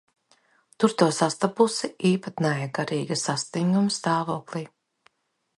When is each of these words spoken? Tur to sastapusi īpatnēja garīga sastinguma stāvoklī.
Tur 0.83 0.95
to 1.01 1.09
sastapusi 1.17 1.91
īpatnēja 2.13 2.71
garīga 2.79 3.21
sastinguma 3.27 3.97
stāvoklī. 4.01 4.65